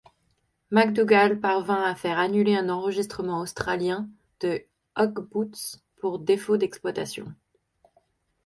[0.71, 4.65] McDougall parvint à faire annuler un enregistrement australien de
[4.97, 7.31] Ugh-Boots pour défaut d’exploitation.